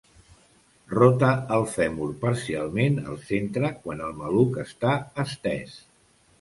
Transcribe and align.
Rota 0.93 1.29
el 1.57 1.65
fèmur 1.73 2.07
parcialment 2.25 2.99
al 3.03 3.21
centre 3.29 3.73
quan 3.87 4.05
el 4.09 4.19
maluc 4.25 4.61
està 4.67 4.99
estès. 5.29 5.81